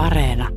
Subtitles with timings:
[0.00, 0.48] Areena.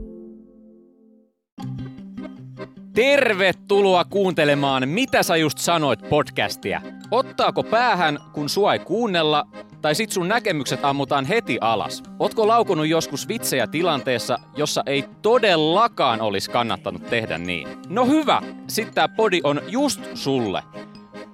[2.94, 6.82] Tervetuloa kuuntelemaan Mitä sä just sanoit podcastia.
[7.12, 9.48] Ottaako päähän, kun sua ei kuunnella,
[9.82, 12.04] tai sit sun näkemykset ammutaan heti alas?
[12.20, 17.68] Otko laukunut joskus vitsejä tilanteessa, jossa ei todellakaan olisi kannattanut tehdä niin?
[17.90, 20.64] No hyvä, sit tää podi on just sulle.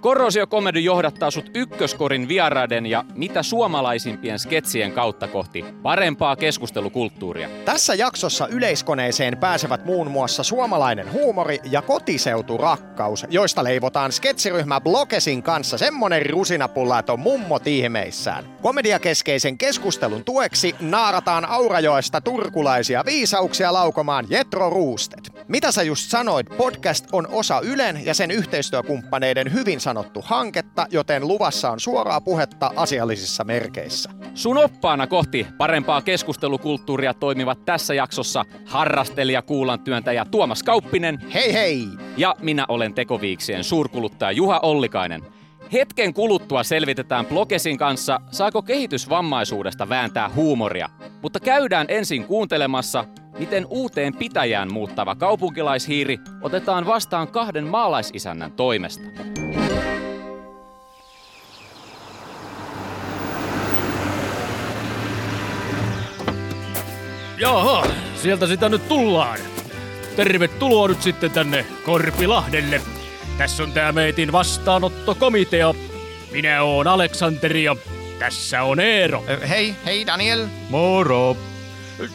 [0.02, 7.50] Korrosio Comedy johdattaa sut ykköskorin vieraiden ja mitä suomalaisimpien sketsien kautta kohti parempaa keskustelukulttuuria.
[7.66, 15.78] Tässä jaksossa yleiskoneeseen pääsevät muun muassa suomalainen huumori ja kotiseuturakkaus, joista leivotaan sketsiryhmä Blokesin kanssa
[15.78, 18.46] semmonen rusinapulla, että on mummo ihmeissään.
[18.62, 25.26] Komediakeskeisen keskustelun tueksi naarataan Aurajoesta turkulaisia viisauksia laukomaan Jetro Roosted.
[25.48, 31.28] Mitä sä just sanoit, podcast on osa Ylen ja sen yhteistyökumppaneiden hyvin sanottu hanketta, joten
[31.28, 34.10] luvassa on suoraa puhetta asiallisissa merkeissä.
[34.34, 41.88] Sun oppaana kohti parempaa keskustelukulttuuria toimivat tässä jaksossa harrastelija kuulan työntäjä Tuomas Kauppinen Hei hei!
[42.18, 45.24] ja minä olen tekoviiksien suurkuluttaja Juha Ollikainen.
[45.74, 50.90] Hetken kuluttua selvitetään Blokesin kanssa, saako kehitysvammaisuudesta vääntää huumoria.
[51.22, 53.06] Mutta käydään ensin kuuntelemassa,
[53.40, 59.04] miten uuteen pitäjään muuttava kaupunkilaishiiri otetaan vastaan kahden maalaisisännän toimesta.
[67.40, 67.88] Jaha,
[68.22, 69.40] sieltä sitä nyt tullaan.
[70.16, 72.82] Tervetuloa nyt sitten tänne Korpilahdelle.
[73.38, 75.74] Tässä on tää meitin vastaanottokomitea.
[76.32, 77.76] Minä oon Aleksanteri ja
[78.20, 79.24] tässä on Eero.
[79.50, 80.48] Hei, hei Daniel.
[80.70, 81.38] Moro.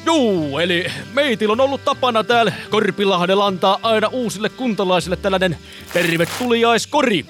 [0.07, 5.59] Juu, eli meitillä on ollut tapana täällä Korpilahdella antaa aina uusille kuntalaisille tällainen
[5.93, 7.27] tervetuliaiskori.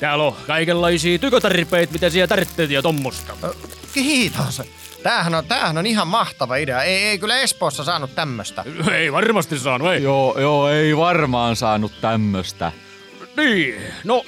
[0.00, 3.32] Täällä on kaikenlaisia tykötarpeita, mitä siellä tärtteet ja tommosta.
[3.94, 4.62] Kiitos.
[5.02, 6.82] Tämähän on, tämähän on ihan mahtava idea.
[6.82, 8.64] Ei, ei kyllä Espoossa saanut tämmöstä.
[8.98, 10.02] Ei varmasti saanut, ei.
[10.02, 12.72] Joo, joo, ei varmaan saanut tämmöstä.
[13.36, 13.74] Niin,
[14.04, 14.24] no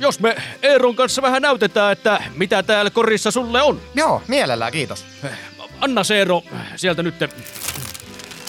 [0.00, 3.80] jos me Eeron kanssa vähän näytetään, että mitä täällä korissa sulle on.
[3.94, 5.04] Joo, mielellään kiitos.
[5.80, 6.42] Anna se Eero
[6.76, 7.14] sieltä nyt.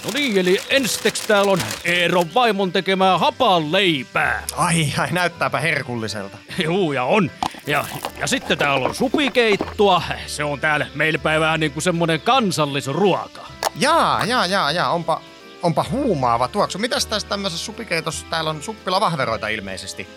[0.03, 4.43] No niin, eli ensiksi täällä on Eeron vaimon tekemää hapan leipää.
[4.55, 6.37] Ai, ai, näyttääpä herkulliselta.
[6.63, 7.31] Juu, ja on.
[7.67, 7.85] Ja,
[8.19, 10.01] ja sitten täällä on supikeittoa.
[10.27, 13.47] Se on täällä meillä päivää niin kuin semmonen kansallisruoka.
[13.75, 15.21] Jaa, jaa, jaa, jaa, onpa,
[15.61, 16.79] onpa huumaava tuoksu.
[16.79, 18.25] Mitäs tässä tämmöisessä supikeitossa?
[18.29, 20.07] Täällä on suppilavahveroita ilmeisesti.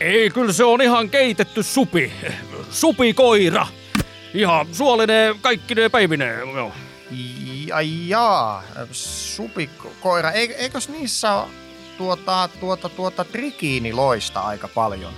[0.00, 2.12] Ei, kyllä se on ihan keitetty supi.
[2.70, 3.66] Supikoira.
[4.34, 6.48] Ihan suolinen kaikki ne päivineen.
[6.54, 6.72] Joo.
[7.72, 10.30] Ai jaa, supikoira.
[10.30, 11.48] Eik- Eikös niissä ole
[11.98, 15.12] tuota, tuota, tuota trikiiniloista aika paljon?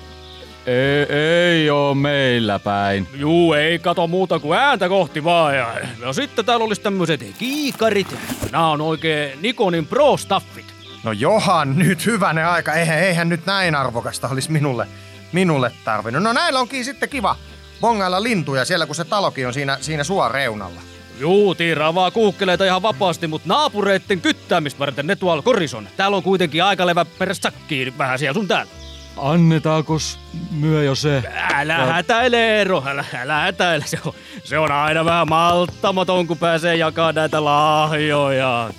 [0.67, 3.09] Ei, ei oo meillä päin.
[3.15, 5.57] Juu, ei kato muuta kuin ääntä kohti vaan.
[5.57, 8.15] Ja, ja sitten täällä olisi tämmöiset kiikarit.
[8.53, 10.65] Nämä on oikein Nikonin Pro-staffit.
[11.05, 12.75] No johan nyt hyvänä aika.
[12.75, 14.89] Eihän, eihän nyt näin arvokasta olisi minulle,
[15.33, 16.23] minulle tarvinnut.
[16.23, 17.37] No näillä onkin sitten kiva
[17.81, 20.81] bongailla lintuja siellä, kun se talokin on siinä, siinä suoreunalla.
[21.19, 25.89] Juu, tiiraa vaan kuukkeleita ihan vapaasti, mutta naapureitten kyttäämistä varten ne tuolla korison.
[25.97, 28.73] Täällä on kuitenkin aika levä per sakkiin vähän siellä sun täällä.
[29.17, 30.19] Annetaakos
[30.51, 31.23] myö jo se?
[31.55, 33.85] Älä hätäile, Eero, älä, älä hätäile.
[33.87, 34.13] Se on,
[34.45, 38.71] se on aina vähän malttamaton, kun pääsee jakaa näitä lahjoja.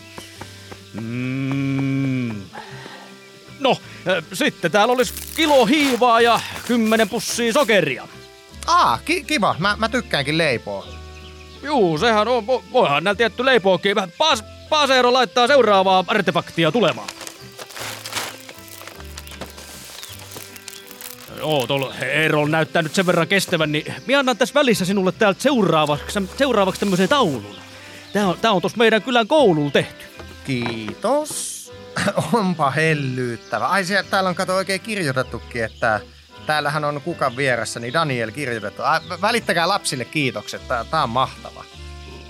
[0.93, 2.35] Mm.
[3.59, 8.07] No, äh, sitten täällä olisi kilo hiivaa ja kymmenen pussia sokeria.
[8.67, 9.55] Aa, ki- kiva.
[9.59, 10.96] Mä, mä tykkäänkin leipoa.
[11.63, 13.95] Juu, sehän on, vo- voihan näillä tietty leipookin.
[14.17, 17.09] Paas, Paaseero laittaa seuraavaa artefaktia tulemaan.
[21.37, 25.11] Joo, tuolla Eero on näyttää nyt sen verran kestävän, niin minä annan tässä välissä sinulle
[25.11, 27.55] täältä seuraavaksi, seuraavaksi tämmöisen taulun.
[28.13, 30.05] Tää on, tää on tuossa meidän kylän koululla tehty.
[30.45, 31.57] Kiitos.
[32.33, 33.67] Onpa hellyyttävä.
[33.67, 35.99] Ai siellä, täällä on kato oikein kirjoitettukin, että
[36.47, 38.81] täällähän on kukan vieressä, niin Daniel kirjoitettu.
[38.81, 41.63] Ai, välittäkää lapsille kiitokset, tää, tää on mahtava.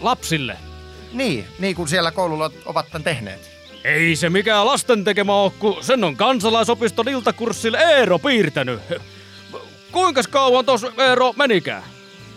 [0.01, 0.57] Lapsille.
[1.13, 3.51] Niin, niin kuin siellä koululla ovat tän tehneet.
[3.83, 8.79] Ei se mikään lasten tekemä oo, kun sen on kansalaisopiston iltakurssille Eero piirtänyt.
[9.91, 11.83] Kuinka kauan tos Eero menikään?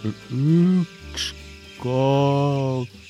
[0.04, 1.34] Yksi,
[1.78, 3.02] kaksi,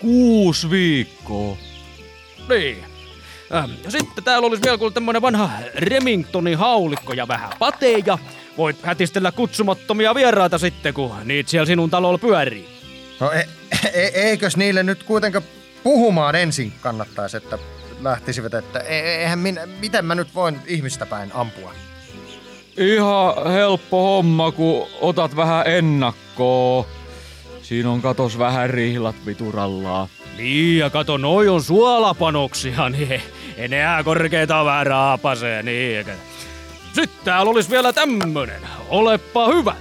[0.00, 1.56] kuusi viikkoa.
[2.48, 2.95] Niin.
[3.54, 8.18] Ähm, ja sitten täällä olisi vielä kuule tämmönen vanha Remingtonin haulikko ja vähän pateja.
[8.58, 12.68] Voit hätistellä kutsumattomia vieraita sitten, kun niitä siellä sinun talolla pyörii.
[13.20, 13.48] No e-
[13.94, 15.44] e- eikös niille nyt kuitenkaan
[15.82, 17.58] puhumaan ensin kannattaisi, että
[18.02, 21.72] lähtisivät, että e- eihän minä, miten mä nyt voin ihmistä päin ampua?
[22.76, 26.86] Ihan helppo homma, kun otat vähän ennakkoa.
[27.62, 30.08] Siinä on katos vähän rihlat viturallaa.
[30.36, 33.22] Niin, ja kato, noi on suolapanoksia, niin
[33.56, 36.12] ne korkeita vähän raapasee, niin eikä.
[36.92, 38.62] Sitten täällä olisi vielä tämmönen.
[38.88, 39.74] Olepa hyvä.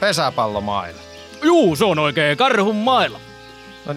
[0.00, 1.00] Pesäpallomailla.
[1.42, 3.20] Juu, se on oikein karhun mailla.
[3.86, 3.94] No,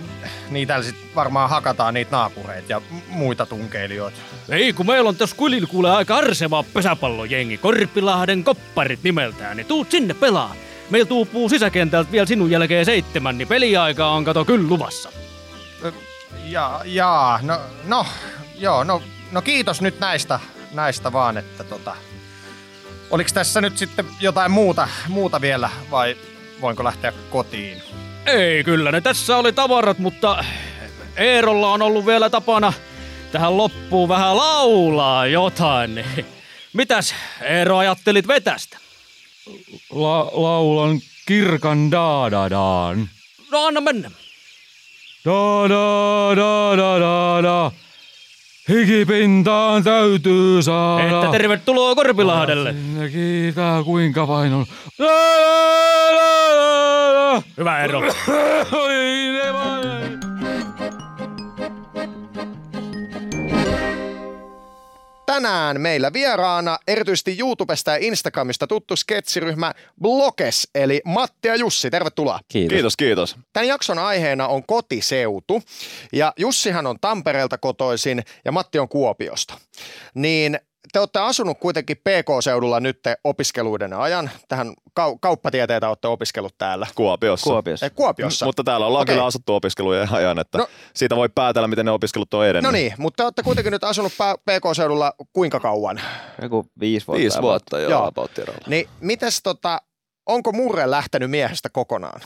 [0.49, 4.17] niin täällä sit varmaan hakataan niitä naapureita ja muita tunkeilijoita.
[4.49, 9.91] Ei, kun meillä on tässä kylillä kuule aika arseva pesäpallojengi, Korpilahden kopparit nimeltään, niin tuut
[9.91, 10.55] sinne pelaa.
[10.89, 15.09] Meillä tuupuu sisäkentältä vielä sinun jälkeen seitsemän, niin peliaika on kato kyllä luvassa.
[16.33, 18.05] Ö, Ja, jaa, no, no,
[18.57, 19.01] joo, no,
[19.31, 20.39] no kiitos nyt näistä,
[20.73, 21.95] näistä vaan, että tota...
[23.09, 26.17] Oliko tässä nyt sitten jotain muuta, muuta vielä vai
[26.61, 27.81] voinko lähteä kotiin?
[28.25, 30.45] Ei, kyllä ne tässä oli tavarat, mutta
[31.17, 32.73] Eerolla on ollut vielä tapana
[33.31, 35.95] tähän loppuun vähän laulaa jotain.
[35.95, 36.25] Niin.
[36.73, 38.77] Mitäs Eero ajattelit vetästä?
[39.91, 43.09] La- laulan kirkan daadadaan.
[43.51, 44.11] No anna mennä.
[45.27, 47.71] Da da da da da da.
[48.69, 51.03] Hikipintaan täytyy saada.
[51.03, 52.73] Että tervetuloa Korpilahdelle.
[52.73, 54.65] Sinne kiitää kuinka vain on.
[54.99, 57.41] Da, da, da, da, da.
[57.57, 57.99] Hyvä Eero.
[58.71, 60.06] Oi, ne vain.
[65.37, 71.89] Tänään meillä vieraana erityisesti YouTubesta ja Instagramista tuttu sketsiryhmä Blokes, eli Matti ja Jussi.
[71.89, 72.39] Tervetuloa.
[72.47, 72.73] Kiitos.
[72.73, 73.35] Kiitos, kiitos.
[73.53, 75.61] Tämän jakson aiheena on kotiseutu
[76.13, 79.57] ja Jussihan on Tampereelta kotoisin ja Matti on Kuopiosta.
[80.13, 80.59] Niin
[80.93, 84.29] te olette asunut kuitenkin PK-seudulla nyt opiskeluiden ajan.
[84.47, 84.67] Tähän
[84.99, 86.87] kau- kauppatieteitä olette opiskellut täällä.
[86.95, 87.49] Kuopiossa.
[87.49, 87.85] Kuopiossa.
[87.85, 88.45] Eh, Kuopiossa.
[88.45, 89.15] Mutta täällä ollaan Okei.
[89.15, 92.63] kyllä asuttu opiskelujen ajan, että No- siitä voi päätellä, miten ne opiskelut on edennyt.
[92.63, 94.13] No niin, mutta te olette kuitenkin nyt asunut
[94.45, 96.01] PK-seudulla kuinka kauan?
[96.41, 97.19] Joku viisi vuotta.
[97.21, 98.11] Viisi vuotta, joo, Joo.
[98.67, 99.81] Niin mites tota,
[100.25, 102.21] onko murre lähtenyt miehestä kokonaan?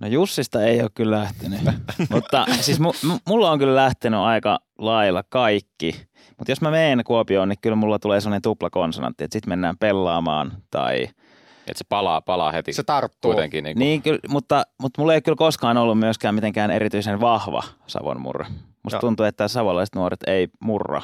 [0.00, 1.60] No Jussista ei ole kyllä lähtenyt,
[2.10, 6.07] mutta siis mu- mulla on kyllä lähtenyt aika lailla kaikki.
[6.38, 10.52] Mutta jos mä menen Kuopioon, niin kyllä mulla tulee sellainen tuplakonsonantti, että sitten mennään pelaamaan
[10.70, 11.02] tai...
[11.02, 13.32] Että se palaa, palaa heti Se tarttuu.
[13.32, 13.64] kuitenkin.
[13.64, 13.80] Niin kuin.
[13.84, 18.46] Niin, kyllä, mutta, mutta mulla ei kyllä koskaan ollut myöskään mitenkään erityisen vahva Savon murre.
[18.82, 19.00] Musta Joo.
[19.00, 21.02] tuntuu, että savolaiset nuoret ei murra,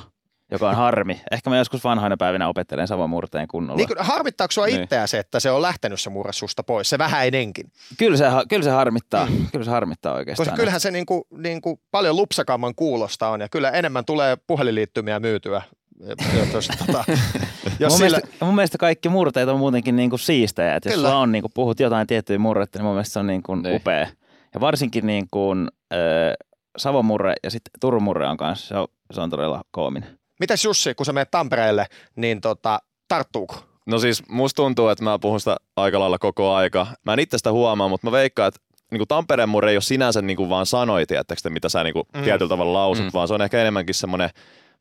[0.54, 1.20] joka on harmi.
[1.30, 3.76] Ehkä mä joskus vanhoina päivinä opettelen Savon murteen kunnolla.
[3.76, 4.82] Niin, harmittaako sua Niin.
[4.82, 7.66] itseä se, että se on lähtenyt se murre susta pois, se vähäinenkin?
[7.98, 9.28] Kyllä se, kyllä se harmittaa.
[9.52, 10.46] Kyllä se harmittaa oikeastaan.
[10.46, 15.62] Koska kyllähän se niinku, niinku paljon lupsakamman kuulosta on ja kyllä enemmän tulee puhelinliittymiä myytyä.
[16.52, 17.04] Jos, tota,
[17.80, 20.76] jos mun, sillä, mielestä, mun mielestä kaikki murteet on muutenkin niinku siistejä.
[20.76, 21.08] Et jos Kyllä.
[21.08, 23.76] sulla on, niinku, puhut jotain tiettyä murretta, niin mun mielestä se on niinku Niin.
[23.76, 24.06] upea.
[24.54, 25.50] Ja varsinkin niinku,
[25.92, 25.96] ö,
[26.76, 30.18] Savon murre ja sitten Turun murre on kanssa, se on, se on todella koominen.
[30.40, 31.86] Mitäs Jussi, kun sä menet Tampereelle,
[32.16, 32.78] niin tota,
[33.08, 33.56] tarttuuko?
[33.86, 36.86] No siis musta tuntuu, että mä puhun sitä aika lailla koko aika.
[37.06, 38.60] Mä en itse sitä huomaa, mutta mä veikkaan, että
[38.90, 41.94] niin Tampereen murre ei ole sinänsä niin kuin vaan sanoi, tiedättekö te, mitä sä niin
[41.94, 42.22] kuin Mm.
[42.22, 43.10] tietyllä tavalla lausut, Mm.
[43.14, 44.30] vaan se on ehkä enemmänkin semmoinen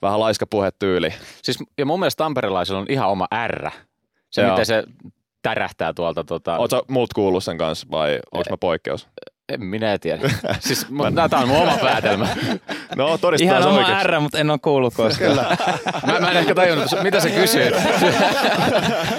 [0.01, 1.13] vähän laiska puhetyyli.
[1.43, 3.69] Siis, ja mun mielestä tamperelaisilla on ihan oma R.
[4.29, 4.49] Se, Joo.
[4.51, 4.83] miten se
[5.41, 6.23] tärähtää tuolta.
[6.23, 9.07] Tota, sä muut kuullut sen kanssa vai onko mä poikkeus?
[9.53, 10.29] En minä tiedä.
[10.59, 12.27] siis, mutta tämä on mun oma päätelmä.
[12.95, 14.07] No todistaa Ihan se oma oikeaksi.
[14.07, 15.31] R, mutta en ole kuullut koskaan.
[15.31, 15.57] Kyllä.
[16.13, 17.71] Mä, mä en ehkä tajunnut, mitä se kysyy.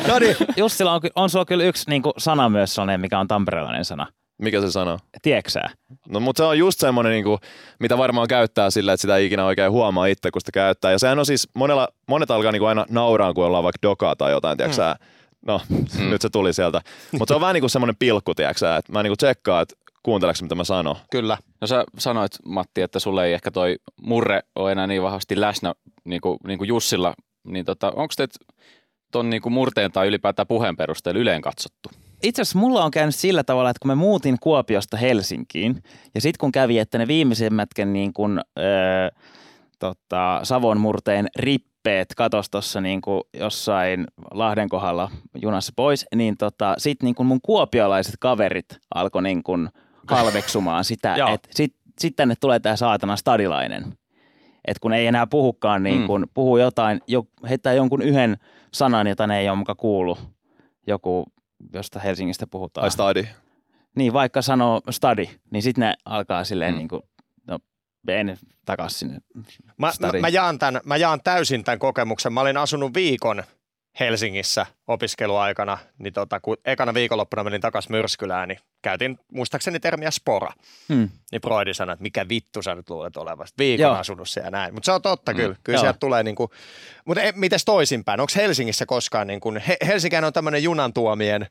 [0.09, 0.37] no niin.
[0.57, 4.07] Jussilla on, on sulla kyllä yksi niinku, sana myös sellainen, mikä on tamperelainen sana.
[4.43, 4.99] Mikä se sanoo?
[5.23, 5.71] Tieksää?
[6.09, 7.39] No mutta se on just semmoinen, niinku,
[7.81, 10.91] mitä varmaan käyttää sillä, että sitä ei ikinä oikein huomaa itse, kun sitä käyttää.
[10.93, 14.33] Ja sehän on siis, monella, monet alkaa niinku aina nauraa, kun ollaan vaikka dokaa tai
[14.33, 14.97] jotain, tiedätkö sä?
[15.47, 15.61] No,
[15.99, 16.11] Mm.
[16.11, 16.81] nyt se tuli sieltä.
[17.12, 18.76] Mutta se on vähän niin kuin semmoinen pilkku, tiedätkö sä?
[18.76, 20.96] Että mä niinku tsekkaan, että kuunteleeko mitä mä sanon.
[21.11, 21.38] Kyllä.
[21.61, 25.75] No sä sanoit, Matti, että sulle ei ehkä toi murre ole enää niin vahvasti läsnä
[26.04, 27.14] niin kuin, niin kuin Jussilla.
[27.44, 28.38] Niin tota, onko teet
[29.12, 31.90] ton niin kuin murteen tai ylipäätään puheen perusteella yleen katsottu?
[32.23, 35.82] Itse asiassa mulla on käynyt sillä tavalla, että kun mä muutin Kuopiosta Helsinkiin,
[36.14, 39.08] ja sitten kun kävi, että ne viimeisimmätkin niin kun, öö,
[39.78, 43.00] tota, Savon murteen rippeet katos tuossa niin
[43.38, 45.11] jossain Lahden kohdalla
[45.42, 49.68] junassa pois, niin tota, sitten niin kun mun kuopiolaiset kaverit alkoi niin kun
[50.11, 53.99] halveksumaan sitä, että sitten sit tänne tulee tämä saatana stadilainen.
[54.64, 58.37] Et kun ei enää puhukaan, niin kun puhuu jotain, jo, heittää jonkun yhden
[58.73, 60.18] sanan, jota ne ei ole muka kuullut.
[60.87, 61.25] Joku,
[61.73, 62.84] josta Helsingistä puhutaan.
[62.84, 63.28] Ai stadi.
[63.96, 66.78] Niin, vaikka sanoo stadi, niin sitten ne alkaa silleen Mm.
[66.78, 67.02] niin kuin,
[67.46, 67.58] no,
[68.06, 69.18] mene takas sinne.
[69.78, 72.32] Mä, mä, mä, jaan tämän, mä jaan täysin tämän kokemuksen.
[72.32, 73.42] Mä olin asunut viikon
[74.01, 80.53] Helsingissä opiskeluaikana, niin tota, kun ekana viikonloppuna menin takaisin Myrskylään, niin käytin muistaakseni termiä spora.
[80.89, 81.09] Hmm.
[81.33, 83.55] Niin Broidi sanoi, että mikä vittu sä nyt luulet olevasta.
[83.59, 83.95] Viikon Joo.
[83.95, 84.75] asunut siellä ja näin.
[84.75, 85.37] Mutta se on totta Mm.
[85.37, 85.57] kyllä.
[85.65, 85.83] Kyllä Joo.
[85.83, 86.51] sieltä tulee niinku,
[87.05, 88.21] mutta e, mites toisinpäin?
[88.21, 91.47] Onko Helsingissä koskaan, niin kuin, He, Helsinkihän on tämmöinen junan tuomien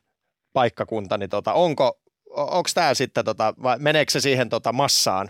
[0.52, 5.28] paikkakunta, niin tota, onko, onko tämä sitten, tota, vai meneekö se siihen tota massaan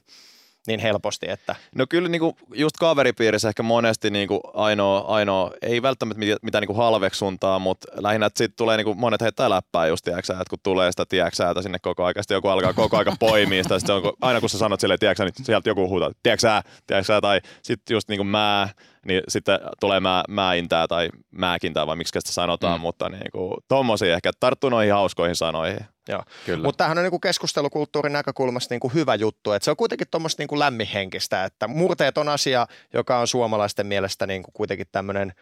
[0.66, 1.56] niin helposti, että...
[1.74, 6.74] No kyllä niinku just kaveripiirissä ehkä monesti niinku ainoa, ainoa, ei välttämättä mitään, mitään niinku
[6.74, 10.92] halveksuntaa, mutta lähinnä, että sitten tulee niinku monet heittää läppää just, tiiäksä, että kun tulee
[10.92, 14.40] sitä tiiäksää, sinne koko ajan, joku alkaa koko aika poimia sitä, sit se on, aina
[14.40, 18.24] kun sä sanot silleen, tiiäksä, niin sieltä joku huutaa, tiiäksä, tiiäksä, tai sitten just niinku
[18.24, 18.68] mä,
[19.06, 22.82] niin sitten tulee mä, määintää tai määkintää vai miksi sitä sanotaan, mm.
[22.82, 25.93] mutta niinku, tommosia ehkä, tarttuu noihin hauskoihin sanoihin.
[26.08, 26.22] Joo.
[26.62, 30.58] Mutta tämähän on niinku keskustelukulttuurin näkökulmasta niinku hyvä juttu, että se on kuitenkin tuommoista niinku
[30.58, 35.32] lämminhenkistä, että murteet on asia, joka on suomalaisten mielestä niinku kuitenkin tämmöinen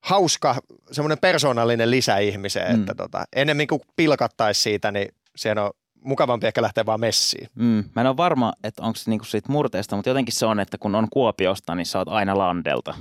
[0.00, 0.56] hauska,
[0.92, 2.80] semmoinen persoonallinen lisä ihmiseen, mm.
[2.80, 5.70] että tota, ennemmin kuin pilkattaisi siitä, niin siinä on
[6.04, 7.48] mukavampi ehkä lähteä vaan messiin.
[7.54, 7.84] Mm.
[7.94, 10.78] Mä en ole varma, että onko se niinku siitä murteesta, mutta jotenkin se on, että
[10.78, 12.94] kun on Kuopiosta, niin sä oot aina landelta.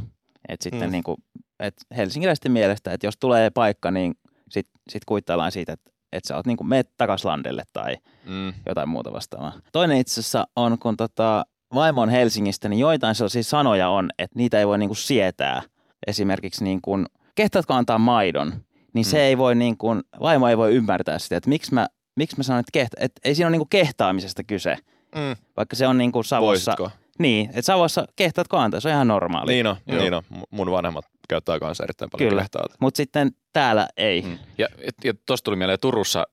[0.49, 0.91] Et sitten mm.
[0.91, 1.17] niinku,
[1.59, 4.15] et helsinkiläisten mielestä, että jos tulee paikka, niin
[4.49, 8.53] sit, sit kuittaillaan siitä, että että sä oot niinku meet takas landelle tai mm.
[8.65, 9.53] jotain muuta vastaavaa.
[9.71, 14.39] Toinen itse asiassa on, kun tota, vaimo on Helsingistä, niin joitain sellaisia sanoja on, että
[14.39, 15.61] niitä ei voi niinku sietää.
[16.07, 18.53] Esimerkiksi niin kuin, kehtaatko antaa maidon,
[18.93, 19.09] niin mm.
[19.09, 22.43] se ei voi, niin kuin, vaimo ei voi ymmärtää sitä, että miksi mä, miksi mä
[22.43, 24.77] sanon, että, kehta, että ei siinä ole niin kuin kehtaamisesta kyse.
[25.15, 25.35] Mm.
[25.57, 26.75] Vaikka se on niin kuin Savossa.
[26.77, 26.98] Voisitko?
[27.19, 29.51] Niin, että Savossa kehtaatko antaa, se on ihan normaali.
[29.51, 30.23] Niin on, niin on.
[30.49, 32.45] mun vanhemmat käyttää kanssa erittäin paljon Kyllä,
[32.79, 34.21] mutta sitten täällä ei.
[34.21, 34.39] Mm.
[34.57, 34.67] Ja,
[35.03, 36.27] ja tuosta tuli mieleen Turussa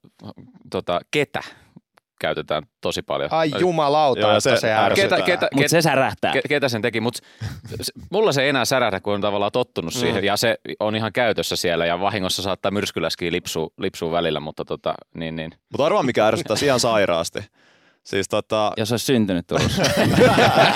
[0.70, 1.40] tota, ketä
[2.20, 3.32] käytetään tosi paljon.
[3.32, 6.32] Ai jumalauta, Joo, se, se ketä, ketä, Mutta se särähtää.
[6.32, 7.22] Ketä, ketä sen teki, mutta
[8.10, 10.00] mulla se ei enää särähdä, kun on tavallaan tottunut mm.
[10.00, 10.24] siihen.
[10.24, 14.94] Ja se on ihan käytössä siellä ja vahingossa saattaa myrskyläskiä lipsua, lipsua välillä, mutta tota,
[15.14, 15.52] niin, niin.
[15.72, 17.38] Mutta arvaa mikä ärsyttää ihan sairaasti.
[18.06, 18.72] Siis tota...
[18.76, 19.82] Jos olisi syntynyt Turussa.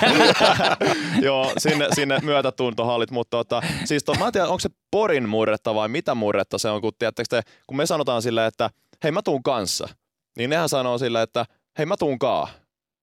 [1.27, 5.75] Joo, sinne, sinne myötätuntohallit, mutta tota, siis to, mä en tiedä, onko se Porin murretta
[5.75, 8.71] vai mitä murretta se on, kun, te, kun me sanotaan silleen, että
[9.05, 9.89] hei mä tuun kanssa,
[10.37, 11.45] niin nehän sanoo silleen, että
[11.79, 12.49] hei mä tuun kaa.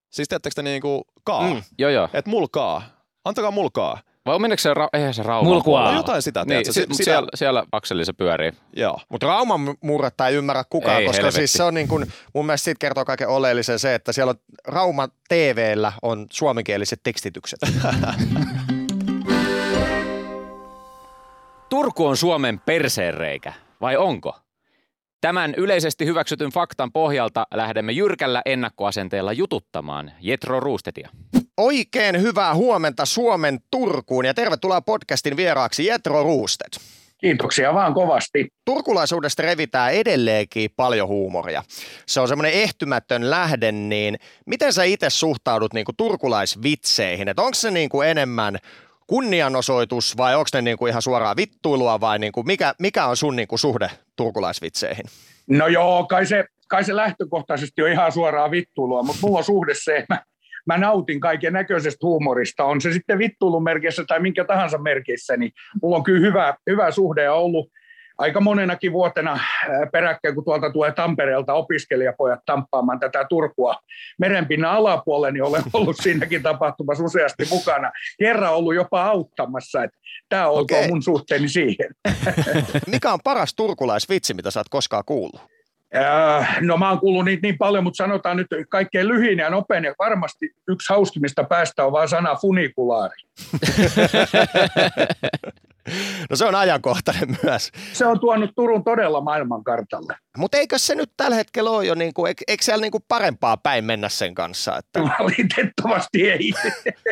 [0.10, 1.54] Siis tiedättekö te niinku kaa?
[1.54, 2.10] Mm, joo joo.
[2.14, 2.82] Et mulkaa.
[3.26, 4.00] Antakaa mulkaa.
[4.28, 5.84] Vai meneekö se, ra- eihän se Rauman Mulkua.
[5.84, 7.04] No jotain sitä, niin, si- sitä...
[7.04, 8.52] Siellä, siellä akseli se pyörii.
[8.76, 9.00] Joo.
[9.10, 11.38] Mutta Rauman murretta ei ymmärrä kukaan, ei, koska helvetti.
[11.38, 14.36] siis se on niin kuin, mun mielestä siitä kertoo kaiken oleellisen se, että siellä on
[14.68, 17.60] Rauma TVllä on suomenkieliset tekstitykset.
[21.70, 24.36] Turku on Suomen perseenreikä, vai onko?
[25.22, 31.10] Tämän yleisesti hyväksytyn faktan pohjalta lähdemme jyrkällä ennakkoasenteella jututtamaan Jetro Ruustetia.
[31.58, 36.80] Oikein hyvää huomenta Suomen Turkuun ja tervetuloa podcastin vieraaksi Jetro Ruustet.
[37.18, 38.48] Kiitoksia vaan kovasti.
[38.66, 41.64] Turkulaisuudesta revitään edelleenkin paljon huumoria.
[42.06, 47.30] Se on semmoinen ehtymätön lähde, niin miten sä itse suhtaudut niinku turkulaisvitseihin?
[47.30, 48.58] Onko se niinku enemmän
[49.08, 53.58] kunnianosoitus vai onko ne niinku ihan suoraa vittuilua vai niinku mikä, mikä on sun niinku
[53.58, 55.06] suhde turkulaisvitseihin?
[55.48, 59.74] No joo, kai se, kai se lähtökohtaisesti on ihan suoraa vittuilua, mutta mulla on suhde
[59.84, 60.24] se, että mä,
[60.68, 65.52] mä nautin kaiken näköisestä huumorista, on se sitten vittuilun merkissä tai minkä tahansa merkissä, niin
[65.82, 67.72] mulla on kyllä hyvä, hyvä suhde ja ollut
[68.18, 69.42] aika monenakin vuotena äh,
[69.92, 73.76] peräkkäin, kun tuolta tulee Tampereelta opiskelijapojat tamppaamaan tätä Turkua
[74.20, 77.92] merenpinnan alapuolelle, niin olen ollut siinäkin tapahtumassa useasti mukana.
[78.20, 79.98] Kerran ollut jopa auttamassa, että
[80.30, 80.88] tämä on okay.
[80.88, 81.90] mun suhteeni siihen.
[82.92, 85.57] Mikä on paras turkulaisvitsi, mitä sä oot koskaan kuullut?
[85.96, 89.84] Äh, no mä oon kuullut niitä niin paljon, mutta sanotaan nyt kaikkein lyhin ja nopein
[89.84, 93.22] ja varmasti yksi hauskimmista päästä on vaan sana funikulaari.
[96.30, 97.72] No se on ajankohtainen myös.
[97.94, 100.16] Se on tuonut Turun todella maailmankartalle.
[100.38, 103.58] Mutta eikö se nyt tällä hetkellä ole jo, niin kuin, eikö, siellä niin kuin parempaa
[103.58, 104.78] päin mennä sen kanssa?
[104.78, 105.00] Että...
[105.00, 106.54] Valitettavasti ei.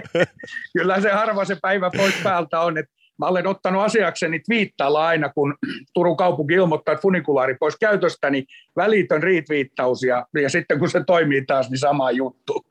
[0.78, 5.30] Kyllä se harva se päivä pois päältä on, että mä olen ottanut asiakseni twiittailla aina,
[5.30, 5.58] kun
[5.94, 8.46] Turun kaupunki ilmoittaa, että funikulaari pois käytöstä, niin
[8.76, 12.66] välitön riitviittaus ja, ja sitten kun se toimii taas, niin sama juttu.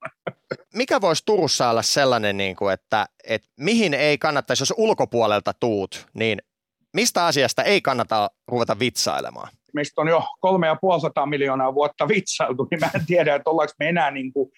[0.75, 6.07] Mikä voisi Turussa olla sellainen, niin kuin, että, että mihin ei kannattaisi, jos ulkopuolelta tuut,
[6.15, 6.39] niin
[6.93, 9.49] mistä asiasta ei kannata ruveta vitsailemaan?
[9.73, 13.75] Meistä on jo kolme ja puolisataa miljoonaa vuotta vitsailtu, niin mä en tiedä, että ollaanko
[13.79, 14.51] me enää niin kuin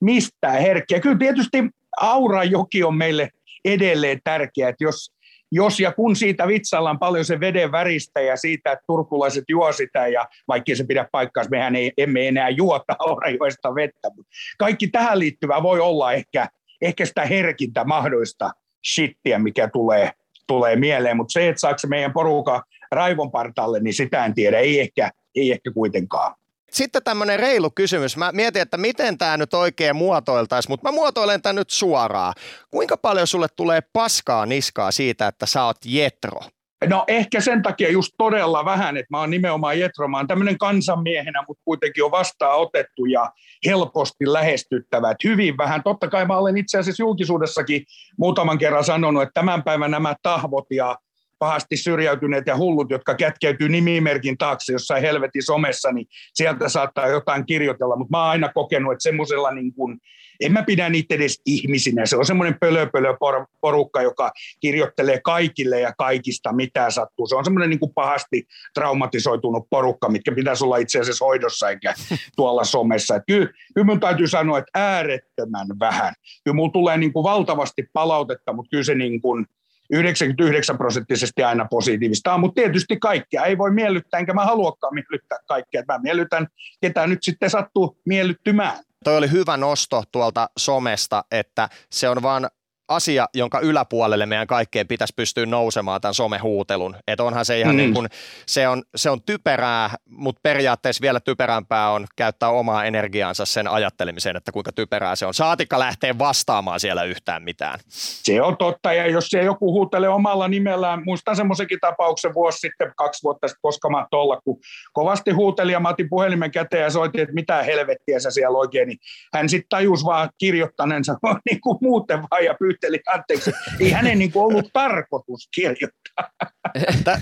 [0.00, 1.00] mistään herkkiä.
[1.00, 1.58] Kyllä tietysti
[2.00, 3.30] Aurajoki on meille
[3.64, 5.13] edelleen tärkeä, että jos
[5.54, 10.06] jos ja kun siitä vitsaillaan paljon se veden väristä ja siitä, että turkulaiset juo sitä,
[10.06, 14.10] ja vaikka se pidä paikkaa, mehän ei, emme enää juota Aurajoesta vettä,
[14.58, 16.48] kaikki tähän liittyvä voi olla ehkä,
[16.82, 18.50] ehkä sitä herkintä mahdollista
[18.94, 20.10] shittiä, mikä tulee,
[20.46, 24.80] tulee mieleen, mutta se, että saako meidän porukka raivon partaalle, niin sitä en tiedä, ei
[24.80, 26.34] ehkä, ei ehkä kuitenkaan.
[26.74, 28.16] Sitten tämmöinen reilu kysymys.
[28.16, 32.34] Mä mietin, että miten tämä nyt oikein muotoiltaisi, mutta mä muotoilen tämän nyt suoraan.
[32.70, 36.40] Kuinka paljon sulle tulee paskaa niskaa siitä, että sä oot jetro?
[36.88, 40.58] No ehkä sen takia just todella vähän, että mä oon nimenomaan Jetro, mä oon tämmöinen
[40.58, 43.32] kansanmiehenä, mutta kuitenkin on vastaanotettu ja
[43.66, 45.10] helposti lähestyttävä.
[45.10, 47.84] Et hyvin vähän, totta kai mä olen itse asiassa julkisuudessakin
[48.18, 50.96] muutaman kerran sanonut, että tämän päivän nämä tahvot ja
[51.44, 57.46] pahasti syrjäytyneet ja hullut, jotka kätkeytyy nimimerkin taakse jossain helvetin somessa, niin sieltä saattaa jotain
[57.46, 60.00] kirjoitella, mutta mä oon aina kokenut, että semmoisella niin kuin,
[60.40, 63.16] en mä pidä niitä edes ihmisinä, se on semmoinen pölöpölö
[63.60, 67.26] porukka, joka kirjoittelee kaikille ja kaikista mitä sattuu.
[67.26, 71.94] Se on semmoinen niin kuin pahasti traumatisoitunut porukka, mitkä pitäisi olla itse asiassa hoidossa eikä
[72.36, 73.16] tuolla somessa.
[73.16, 76.14] Että kyllä, kyllä mun täytyy sanoa, että äärettömän vähän.
[76.44, 79.46] Kyllä mulla tulee niin kuin valtavasti palautetta, mutta kyllä se niin kuin,
[79.90, 85.82] 99 prosenttisesti aina positiivista mutta tietysti kaikkea ei voi miellyttää, enkä mä haluakaan miellyttää kaikkea.
[85.88, 86.46] Mä miellytän,
[86.80, 88.76] ketä nyt sitten sattuu miellyttymään.
[89.04, 92.48] Toi oli hyvä nosto tuolta somesta, että se on vaan
[92.88, 96.96] asia, jonka yläpuolelle meidän kaikkeen pitäisi pystyä nousemaan tämän somehuutelun.
[97.06, 97.76] Että onhan se ihan mm.
[97.76, 98.08] niin kuin,
[98.46, 104.36] se on, se on typerää, mutta periaatteessa vielä typerämpää on käyttää omaa energiaansa sen ajattelemiseen,
[104.36, 105.34] että kuinka typerää se on.
[105.34, 107.78] Saatikka lähtee vastaamaan siellä yhtään mitään.
[107.88, 112.92] Se on totta, ja jos se joku huutelee omalla nimellään, muistan semmoisenkin tapauksen vuosi sitten,
[112.96, 114.58] kaksi vuotta sitten koskematta olla, kun
[114.92, 118.88] kovasti huuteli ja mä otin puhelimen käteen ja soitin, että mitä helvettiä sä siellä oikein,
[118.88, 118.98] niin
[119.34, 121.14] hän sitten tajusi vaan kirjoittaneensa
[121.50, 123.52] niin kuin muuten vaan ja pyytää pyyteli anteeksi.
[123.80, 126.30] Ei hänen niin kuin ollut tarkoitus kirjoittaa.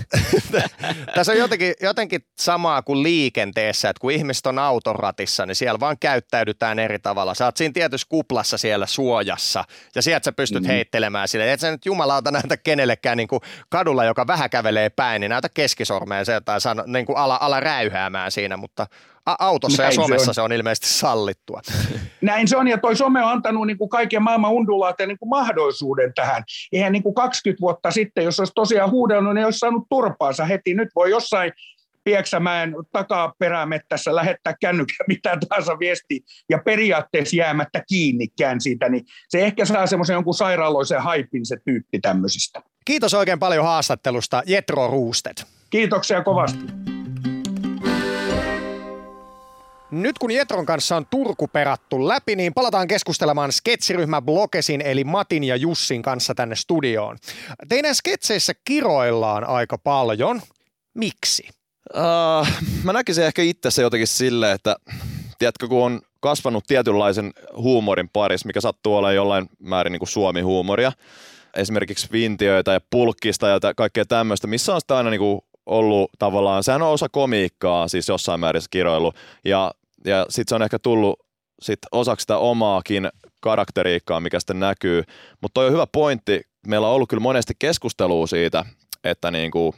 [1.15, 5.97] Tässä on jotenkin, jotenkin samaa kuin liikenteessä, että kun ihmiset on autoratissa, niin siellä vaan
[5.99, 7.33] käyttäydytään eri tavalla.
[7.33, 9.63] Sä oot siinä tietyssä kuplassa siellä suojassa
[9.95, 10.67] ja sieltä sä pystyt mm.
[10.67, 11.53] heittelemään sille.
[11.53, 15.49] Et sä nyt jumalauta näytä kenellekään niin kuin kadulla, joka vähän kävelee päin, niin näytä
[15.53, 18.87] keskisormeen se tai sano, niin kuin ala, ala räyhäämään siinä, mutta
[19.25, 20.35] autossa Näin ja somessa se on.
[20.35, 21.61] se on ilmeisesti sallittua.
[22.21, 25.29] Näin se on, ja toi some on antanut niin kuin kaiken maailman undulaateen niin kuin
[25.29, 26.43] mahdollisuuden tähän.
[26.71, 30.45] Eihän niin kuin 20 vuotta sitten, jos olisi tosiaan huudellut, niin ei olisi saanut turpaansa
[30.45, 30.73] heti.
[30.73, 31.51] Nyt voi jossain
[32.03, 39.65] Pieksämäen takaperämettässä lähettää kännykän mitä tahansa viesti ja periaatteessa jäämättä kiinnikään siitä, niin se ehkä
[39.65, 42.61] saa semmoisen jonkun sairaaloisen haipin se tyyppi tämmöisistä.
[42.85, 45.45] Kiitos oikein paljon haastattelusta, Jetro Ruustet.
[45.69, 46.65] Kiitoksia kovasti.
[49.93, 55.43] Nyt kun Jetron kanssa on Turku perattu läpi, niin palataan keskustelemaan sketsiryhmä Blokesin eli Matin
[55.43, 57.17] ja Jussin kanssa tänne studioon.
[57.69, 60.41] Teidän sketseissä kiroillaan aika paljon.
[60.93, 61.49] Miksi?
[61.95, 62.47] Uh,
[62.83, 64.75] mä näkisin ehkä itse se jotenkin silleen, että
[65.39, 70.91] tiedätkö, kun on kasvanut tietynlaisen huumorin parissa, mikä sattuu olla jollain määrin niin kuin suomi-huumoria,
[71.55, 76.63] esimerkiksi vintiöitä ja pulkkista ja kaikkea tämmöistä, missä on sitä aina niin kuin ollut tavallaan,
[76.63, 79.13] sehän on osa komiikkaa, siis jossain määrin kiroilu,
[79.45, 79.71] ja
[80.05, 81.19] ja sitten se on ehkä tullut
[81.61, 83.09] sit osaksi sitä omaakin
[83.41, 85.03] karakteriikkaa, mikä sitten näkyy.
[85.41, 86.41] Mutta toi on hyvä pointti.
[86.67, 88.65] Meillä on ollut kyllä monesti keskustelua siitä,
[89.03, 89.75] että niinku,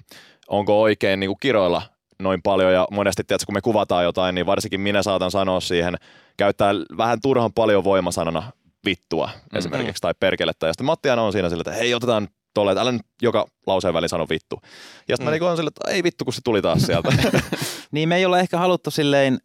[0.48, 1.82] onko oikein niinku kiroilla
[2.20, 5.96] noin paljon ja monesti tiedätkö, kun me kuvataan jotain, niin varsinkin minä saatan sanoa siihen,
[6.38, 8.52] käyttää vähän turhan paljon voimasanana
[8.86, 9.58] vittua mm-hmm.
[9.58, 10.68] esimerkiksi tai perkelettä.
[10.68, 13.94] Ja sitten Matti on siinä sillä, että hei otetaan tolle, että älä nyt joka lauseen
[13.94, 14.60] väliin sano vittu.
[15.08, 15.26] Ja sitten mm.
[15.26, 17.14] mä niin on sillä, että ei vittu, kun se tuli taas sieltä.
[17.92, 19.40] niin me ei ole ehkä haluttu silleen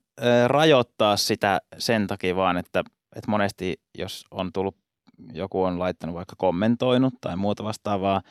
[0.46, 2.82] rajoittaa sitä sen takia vaan, että,
[3.16, 4.76] että monesti jos on tullut,
[5.32, 8.22] joku on laittanut vaikka kommentoinut tai muuta vastaavaa,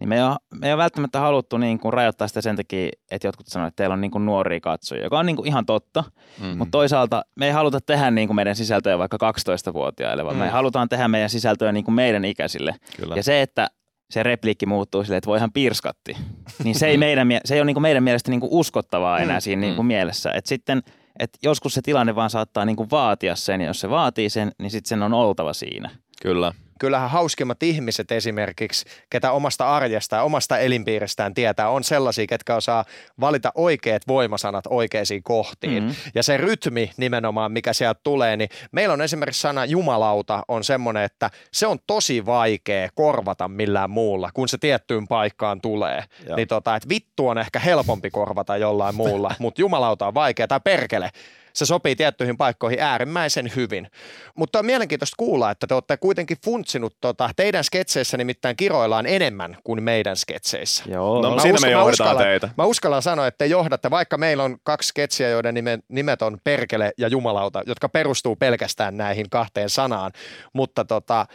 [0.00, 2.88] niin me ei ole, me ei ole välttämättä haluttu niin kuin rajoittaa sitä sen takia,
[3.10, 5.66] että jotkut sanoo, että teillä on niin kuin nuoria katsojia, joka on niin kuin ihan
[5.66, 6.04] totta,
[6.40, 6.58] mm-hmm.
[6.58, 9.32] mutta toisaalta me ei haluta tehdä niin kuin meidän sisältöjä vaikka
[9.70, 10.42] 12-vuotiaille, vaan mm.
[10.42, 12.74] me halutaan tehdä meidän sisältöjä niin kuin meidän ikäisille.
[12.96, 13.14] Kyllä.
[13.16, 13.68] Ja se, että
[14.10, 16.16] se repliikki muuttuu silleen, että voi ihan pirskatti,
[16.64, 19.36] niin se ei, meidän, se ei ole niin kuin meidän mielestä niin kuin uskottavaa enää
[19.36, 19.40] mm.
[19.40, 19.88] siinä niin kuin mm.
[19.88, 20.32] mielessä.
[20.32, 20.82] Et sitten–
[21.18, 24.52] että joskus se tilanne vaan saattaa niin kuin vaatia sen, ja jos se vaatii sen,
[24.58, 25.90] niin sitten sen on oltava siinä.
[26.22, 32.56] Kyllä kyllähän hauskimmat ihmiset esimerkiksi, ketä omasta arjesta ja omasta elinpiiristään tietää, on sellaisia, ketkä
[32.56, 32.84] osaa
[33.20, 35.82] valita oikeat voimasanat oikeisiin kohtiin.
[35.82, 36.10] Mm-hmm.
[36.14, 41.04] Ja se rytmi nimenomaan, mikä sieltä tulee, niin meillä on esimerkiksi sana jumalauta on semmoinen,
[41.04, 46.04] että se on tosi vaikea korvata millään muulla, kun se tiettyyn paikkaan tulee.
[46.36, 50.60] Niin tota, että vittu on ehkä helpompi korvata jollain muulla, mutta jumalauta on vaikea, tai
[50.64, 51.10] perkele
[51.52, 53.90] se sopii tiettyihin paikkoihin äärimmäisen hyvin.
[54.34, 59.56] Mutta on mielenkiintoista kuulla, että te olette kuitenkin funtsinut, tota, teidän sketseissä nimittäin kiroillaan enemmän
[59.64, 60.84] kuin meidän sketseissä.
[60.86, 62.50] Joo, no, siitä uskon, me johdetaan uskallan, teitä.
[62.56, 66.38] Mä uskallan sanoa, että te johdatte, vaikka meillä on kaksi sketsiä, joiden nimet, nimet on
[66.44, 70.12] Perkele ja Jumalauta, jotka perustuu pelkästään näihin kahteen sanaan.
[70.52, 71.26] Mutta tota,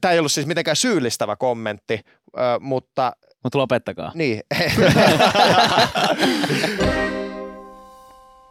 [0.00, 2.00] tämä ei ollut siis mitenkään syyllistävä kommentti,
[2.36, 3.12] ää, mutta...
[3.42, 4.12] Mutta lopettakaa.
[4.14, 4.40] Niin.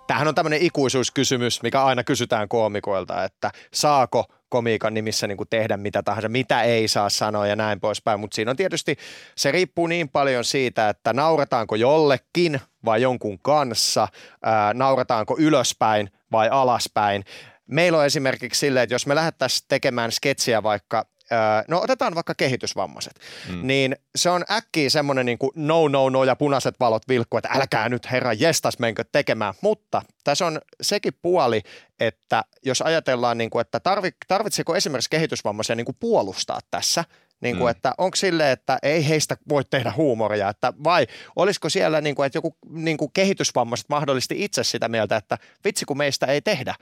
[0.07, 5.77] Tämähän on tämmöinen ikuisuuskysymys, mikä aina kysytään koomikoilta, että saako komiikan nimissä niin kuin tehdä
[5.77, 8.97] mitä tahansa, mitä ei saa sanoa ja näin poispäin, mutta siinä on tietysti,
[9.35, 14.07] se riippuu niin paljon siitä, että naurataanko jollekin vai jonkun kanssa,
[14.43, 17.23] ää, naurataanko ylöspäin vai alaspäin.
[17.67, 21.05] Meillä on esimerkiksi silleen, että jos me lähdettäisiin tekemään sketsiä vaikka
[21.67, 23.13] no otetaan vaikka kehitysvammaiset,
[23.49, 23.67] mm.
[23.67, 27.89] niin se on äkkiä semmoinen niin no, no, no ja punaiset valot vilkku, että älkää
[27.89, 31.61] nyt herra jestas menkö tekemään, mutta tässä on sekin puoli,
[31.99, 37.03] että jos ajatellaan, niin kuin, että tarvi, tarvitseeko esimerkiksi kehitysvammaisia niin kuin puolustaa tässä,
[37.43, 37.71] niin kuin, mm.
[37.71, 42.25] että onko sille, että ei heistä voi tehdä huumoria, että vai olisiko siellä, niin kuin,
[42.25, 46.75] että joku niin kuin kehitysvammaiset mahdollisesti itse sitä mieltä, että vitsi kun meistä ei tehdä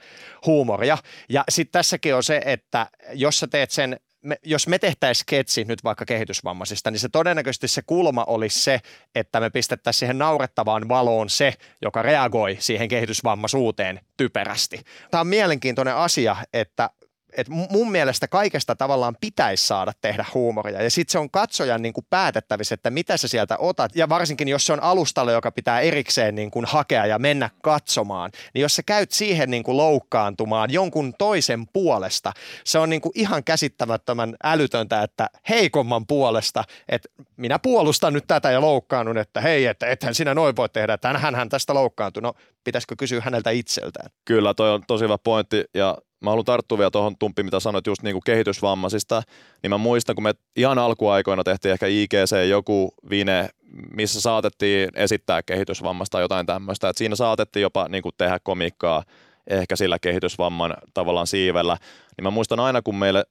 [0.46, 0.98] huumoria.
[1.28, 5.64] Ja sitten tässäkin on se, että jos sä teet sen me, jos me tehtäisiin sketsi
[5.64, 8.80] nyt vaikka kehitysvammaisista, niin se todennäköisesti se kulma olisi se,
[9.14, 14.80] että me pistettäisiin siihen naurettavaan valoon se, joka reagoi siihen kehitysvammaisuuteen typerästi.
[15.10, 16.90] Tämä on mielenkiintoinen asia, että
[17.36, 20.82] et mun mielestä kaikesta tavallaan pitäisi saada tehdä huumoria.
[20.82, 23.96] Ja sitten se on katsojan niin kuin päätettävissä, että mitä sä sieltä otat.
[23.96, 28.30] Ja varsinkin, jos se on alustalle, joka pitää erikseen niin kuin hakea ja mennä katsomaan,
[28.54, 32.32] niin jos sä käyt siihen niin kuin loukkaantumaan jonkun toisen puolesta,
[32.64, 38.50] se on niin kuin ihan käsittämättömän älytöntä, että heikomman puolesta, että minä puolustan nyt tätä
[38.50, 42.22] ja loukkaannut, että hei, että ethän sinä noin voi tehdä, että hän, hän tästä loukkaantui.
[42.22, 44.10] No, pitäisikö kysyä häneltä itseltään?
[44.24, 47.86] Kyllä, toi on tosi hyvä pointti ja mä haluan tarttua vielä tuohon Tumppi, mitä sanoit
[47.86, 49.22] just niin kuin kehitysvammaisista,
[49.62, 53.48] niin mä muistan, kun me ihan alkuaikoina tehtiin ehkä IGC joku vine,
[53.96, 59.04] missä saatettiin esittää kehitysvammasta tai jotain tämmöistä, että siinä saatettiin jopa niin kuin tehdä komikkaa
[59.46, 61.76] ehkä sillä kehitysvamman tavallaan siivellä,
[62.16, 63.24] niin mä muistan aina, kun meille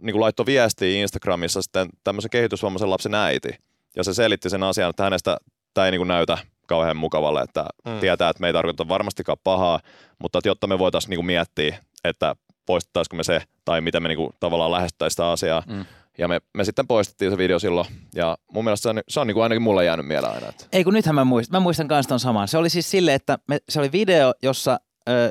[0.00, 3.50] niin kuin laittoi viestiä Instagramissa sitten tämmöisen kehitysvammaisen lapsen äiti,
[3.96, 5.36] ja se selitti sen asian, että hänestä
[5.74, 8.00] tämä ei niin kuin näytä kauhean mukavalle, että mm.
[8.00, 9.80] tietää, että me ei tarkoita varmastikaan pahaa,
[10.18, 14.30] mutta että jotta me voitaisiin niin miettiä että poistettaisiko me se, tai miten me niinku
[14.40, 15.62] tavallaan lähestyttäisiin sitä asiaa.
[15.66, 15.84] Mm.
[16.18, 19.26] Ja me, me sitten poistettiin se video silloin, ja mun mielestä se on, se on
[19.26, 20.48] niinku ainakin mulle jäänyt mieleen aina.
[20.48, 20.64] Että.
[20.72, 22.48] Ei kun nythän mä muistan, mä muistan kanssa ton saman.
[22.48, 25.30] Se oli siis silleen, että me, se oli video, jossa Öö,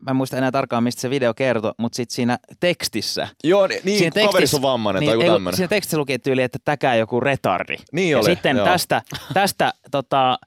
[0.00, 3.28] mä en muista enää tarkkaan, mistä se video kertoi, mutta sitten siinä tekstissä.
[3.44, 5.56] Joo, niin, niin siinä kaverissa on vammainen niin, tai joku tämmöinen.
[5.56, 7.76] Siinä tekstissä luki tyyli, että täkää joku retardi.
[7.92, 8.66] Niin ja oli, sitten joo.
[8.66, 9.02] tästä,
[9.34, 10.38] tästä tota,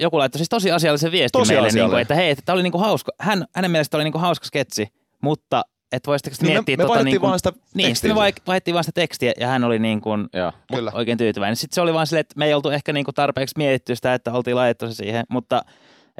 [0.00, 2.62] joku laittoi siis tosi asiallisen viestin tosi meille, niin kuin, että hei, että tämä oli
[2.62, 3.12] niin kuin hauska.
[3.20, 4.88] Hän, hänen mielestä oli niin kuin hauska sketsi,
[5.22, 6.76] mutta että voisitteko niin miettiä...
[6.76, 9.46] Me, me tota, niin kuin, vaan sitä Niin, sitten me vaihdettiin vaan sitä tekstiä ja
[9.46, 10.52] hän oli niin kuin Joo.
[10.74, 10.92] Kyllä.
[10.94, 11.56] oikein tyytyväinen.
[11.56, 14.14] Sitten se oli vaan silleen, että me ei oltu ehkä niin kuin tarpeeksi mietitty sitä,
[14.14, 15.62] että oltiin laitettu se siihen, mutta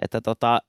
[0.02, 0.60] että tota,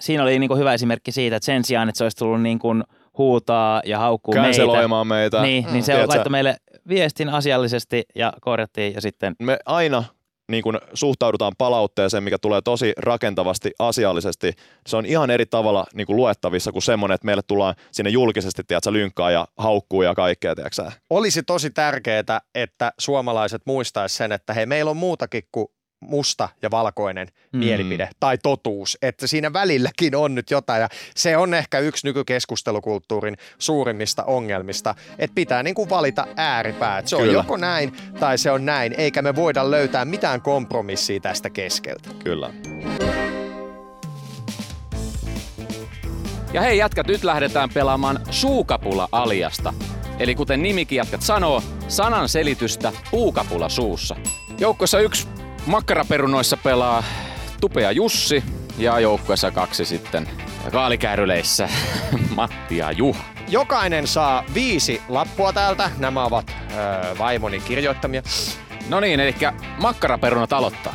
[0.00, 2.58] siinä oli niin kuin hyvä esimerkki siitä, että sen sijaan, että se olisi tullut niin
[2.58, 2.84] kuin
[3.18, 5.04] huutaa ja haukkuu meitä.
[5.04, 5.42] meitä.
[5.42, 5.72] Niin, mm.
[5.72, 6.08] niin se Tiedätkö?
[6.08, 6.56] laittoi meille
[6.88, 9.36] viestin asiallisesti ja korjattiin ja sitten...
[9.38, 10.04] Me aina
[10.50, 14.52] niin kun suhtaudutaan palautteeseen, mikä tulee tosi rakentavasti, asiallisesti,
[14.86, 18.62] se on ihan eri tavalla niin kuin luettavissa kuin semmoinen, että meille tullaan sinne julkisesti,
[18.64, 24.54] tiedätkö, lynkkaa ja haukkuu ja kaikkea, tiedätkö Olisi tosi tärkeää, että suomalaiset muistaisivat sen, että
[24.54, 25.66] hei, meillä on muutakin kuin
[26.00, 27.58] musta ja valkoinen mm.
[27.58, 33.36] mielipide tai totuus, että siinä välilläkin on nyt jotain ja se on ehkä yksi nykykeskustelukulttuurin
[33.58, 37.08] suurimmista ongelmista, että pitää niin kuin valita ääripäät.
[37.08, 37.34] Se on Kyllä.
[37.34, 42.08] joko näin tai se on näin, eikä me voida löytää mitään kompromissia tästä keskeltä.
[42.24, 42.50] Kyllä.
[46.52, 49.74] Ja hei jätkät, nyt lähdetään pelaamaan suukapula-aliasta.
[50.18, 54.16] Eli kuten nimikin jätkät sanoo, sanan selitystä puukapula suussa.
[54.58, 55.28] Joukkossa yksi
[55.66, 57.04] Makkaraperunoissa pelaa
[57.60, 58.44] Tupea Jussi
[58.78, 60.28] ja joukkueessa kaksi sitten
[60.72, 61.68] kaalikääryileissä
[62.36, 63.24] Matti ja Juha.
[63.48, 65.90] Jokainen saa viisi lappua täältä.
[65.98, 68.22] Nämä ovat öö, vaimoni kirjoittamia.
[68.88, 69.34] No niin, eli
[69.80, 70.94] makkaraperunat aloittaa.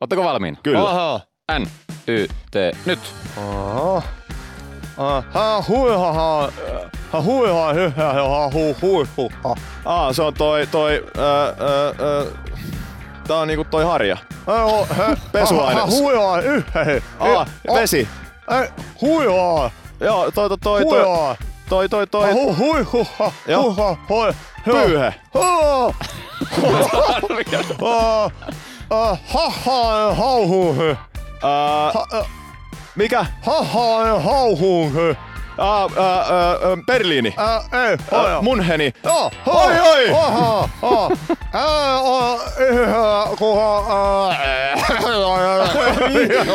[0.00, 0.58] Oletteko valmiina?
[0.62, 0.82] Kyllä.
[0.82, 1.20] Oho.
[1.58, 1.66] N,
[2.08, 2.54] Y, T,
[2.86, 3.00] nyt.
[3.36, 4.02] Oho.
[5.32, 6.52] Ha hui ha ha
[7.12, 9.54] ha hui ha ha hu hui hu ha.
[9.84, 11.22] Ah, se on toi toi äh,
[12.28, 12.44] äh,
[13.26, 14.16] Tää on niinku toi harja.
[15.32, 15.80] Pesuaine.
[15.90, 16.64] Huijaa, yhä.
[17.20, 18.08] Aa, vesi.
[19.00, 19.70] Huijaa.
[20.00, 21.36] Joo, toi toi toi toi.
[21.68, 22.32] Toi toi toi.
[22.32, 23.06] Hui hui hui.
[23.46, 23.96] Joo.
[24.64, 25.14] Pyyhe.
[29.28, 30.76] Haha hauhu.
[32.96, 33.26] Mikä?
[33.42, 34.90] Haha hauhu.
[35.58, 37.28] Ah, äh, äh, Berliini.
[37.28, 38.92] Äh, ei, äh, Munheni.
[39.04, 40.10] Joo, oi, oi.
[40.10, 41.10] Oho, oho.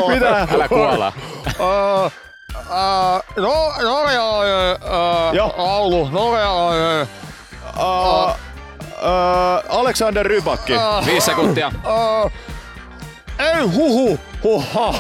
[0.08, 0.48] Mitä?
[0.54, 1.14] Älä kuolla.
[3.38, 4.80] No, norjalainen
[5.58, 7.08] laulu, norjalainen.
[9.70, 10.74] Alexander Rybakki.
[11.06, 11.72] Viisi sekuntia.
[13.40, 14.94] Ei huhu, huha.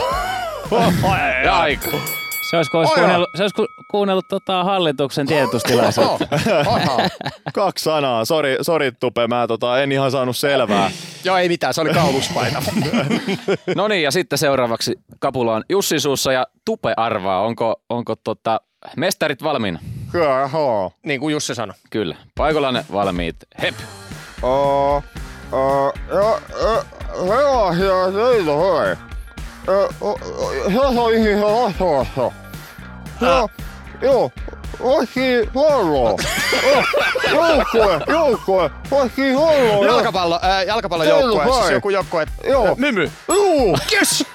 [1.51, 2.18] Aika.
[2.49, 6.27] Se olisi, olisi kuunnellut, se olisi ku- kuunnellut tota hallituksen tiedotustilaisuutta.
[6.67, 7.01] Oho.
[7.53, 8.25] Kaksi sanaa.
[8.25, 10.91] Sori, sori Tupe, mä tota, en ihan saanut selvää.
[11.23, 12.63] Joo, ei mitään, se oli kauluspaita.
[13.75, 18.61] No niin, ja sitten seuraavaksi kapula on Jussin suussa ja Tupe arvaa, onko, onko tota,
[18.97, 19.79] mestarit valmiina?
[20.11, 20.91] Kyllä, joo.
[21.03, 21.75] niin kuin Jussi sanoi.
[21.89, 22.15] Kyllä.
[22.37, 23.35] Paikallaan valmiit.
[23.61, 23.75] Hep.
[24.43, 25.03] Uh, uh,
[26.13, 26.83] ja, ja,
[27.27, 28.95] sellaisia teitä hoi.
[29.65, 32.31] Se on ihan vastaavassa.
[33.21, 33.49] Joo,
[34.01, 34.31] joo,
[34.83, 36.15] vaikki huolloa.
[37.31, 39.85] Joukkue, joukkue, vaikki huolloa.
[39.85, 42.27] Jalkapallo, äh, jalkapallojoukkue, siis joku joukkue.
[42.43, 42.67] Joo.
[42.67, 43.11] Äh, Mymy.
[43.27, 43.77] Joo.
[43.91, 44.25] Yes!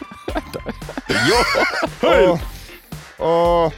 [2.03, 2.27] Hei.
[2.29, 2.39] Uh,
[3.19, 3.73] uh,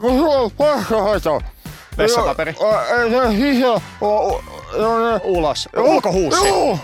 [0.00, 1.40] kun sulla on paskahaita.
[1.98, 2.54] Vessapaperi.
[2.98, 3.80] Ei se sisä.
[5.24, 5.68] Ulos.
[5.76, 6.48] Ulkohuussi.
[6.48, 6.78] Joo.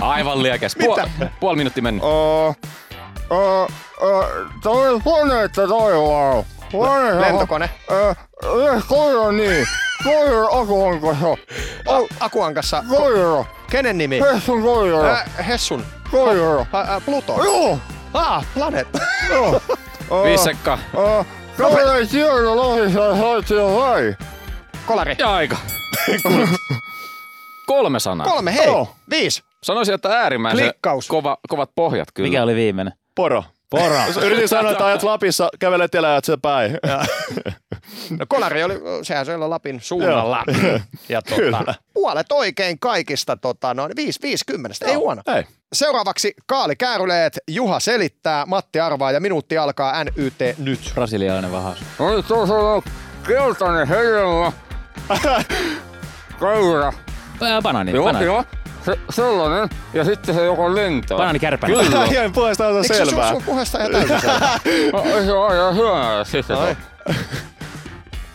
[0.00, 0.76] Aivan liekäs.
[0.76, 0.96] Puol,
[1.40, 2.02] puoli minuuttia mennyt.
[2.04, 2.56] Uh,
[3.30, 3.68] uh,
[4.02, 4.24] uh,
[4.62, 6.44] toi koneetta taivaalla.
[6.72, 7.70] Kone, Lentokone.
[7.90, 9.66] Uh, koira niin.
[10.04, 11.26] Koira akuankassa.
[11.88, 12.84] A- Akuankassa.
[12.88, 13.44] Koira.
[13.70, 14.20] Kenen nimi?
[14.20, 15.10] Hessun koira.
[15.12, 15.84] Äh, Hessun.
[16.10, 16.66] Koira.
[17.04, 17.44] Pluto.
[17.44, 17.78] Joo.
[18.14, 18.98] Ah, planeetta.
[19.30, 19.60] Joo.
[20.10, 20.78] Uh, Viisi sekkaa.
[20.94, 24.16] Uh, Kaveri ei tiedä lohissa saitsi jo vai.
[24.86, 25.14] Kolari.
[25.18, 25.56] Ja aika.
[27.66, 28.26] Kolme sanaa.
[28.26, 28.66] Kolme, hei.
[28.66, 28.88] Joo.
[29.10, 29.42] Viisi.
[29.62, 31.08] Sanoisin, että äärimmäisen Klikkaus.
[31.08, 32.28] kova, kovat pohjat kyllä.
[32.28, 32.92] Mikä oli viimeinen?
[33.14, 33.44] Poro.
[33.70, 33.96] Poro.
[34.26, 36.78] Yritin sanoa, että ajat Lapissa, kävelet ja läjät sen päin.
[38.18, 40.44] No kolari oli, sehän se oli Lapin suunnalla.
[41.08, 41.74] ja tota, Kyllä.
[41.94, 44.76] puolet oikein kaikista, tota, noin 5 50.
[44.86, 45.22] Ei huono.
[45.36, 45.44] Ei.
[45.72, 50.90] Seuraavaksi Kaali Kääryleet, Juha selittää, Matti arvaa ja minuutti alkaa NYT nyt.
[50.94, 51.78] Brasilialainen vahaus.
[51.98, 52.82] No nyt tuossa on
[53.26, 54.52] keltainen hedelmä.
[56.38, 56.92] Koira.
[57.44, 57.92] Ää, Banaani.
[57.92, 58.26] Joo, banaani.
[58.26, 58.44] joo.
[58.84, 59.68] Se, sellainen.
[59.94, 61.16] Ja sitten se joko lentää.
[61.16, 61.76] Banaanikärpänen.
[61.76, 62.04] Kyllä.
[62.12, 63.30] Ihan puheesta on Eikö se sun, selvää.
[63.32, 64.58] sun puheesta ihan täysin selvää?
[64.92, 66.56] No, se on ihan hyvä sitten.
[66.56, 66.76] Ai.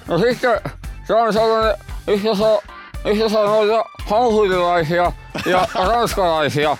[0.07, 0.61] No sitten
[1.07, 1.75] se on sellainen,
[2.07, 2.57] yhtä saa,
[3.05, 5.11] yhtä saa noita hauhulilaisia
[5.45, 6.77] ja ranskalaisia.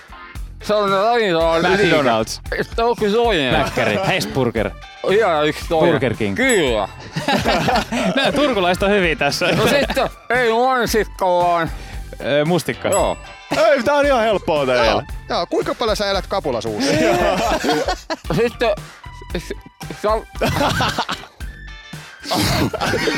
[0.64, 2.58] Sellainen ravintola McDonald's.
[2.64, 3.54] Sitten onkin toinen.
[3.60, 4.00] Mäkkäri.
[4.08, 4.70] Hesburger.
[5.10, 5.92] Vielä yksi toinen.
[5.92, 6.36] Burger King.
[6.36, 6.88] Kyllä.
[8.16, 9.48] Nämä turkulaiset on hyviä tässä.
[9.52, 11.70] No sitten ei mansikkallaan.
[12.46, 12.88] Mustikka.
[12.90, 13.18] Joo.
[13.58, 14.86] Ei, tää on ihan helppoa teille.
[14.86, 15.04] Joo.
[15.30, 16.92] Joo, kuinka paljon sä elät kapulasuussa?
[18.36, 18.70] Sitten...
[19.38, 19.54] s-
[20.02, 20.22] Sa-